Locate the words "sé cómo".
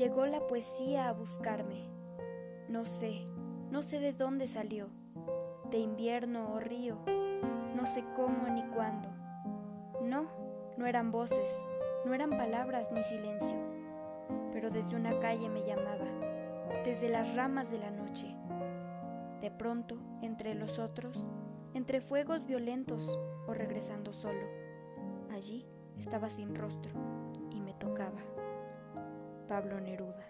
7.84-8.48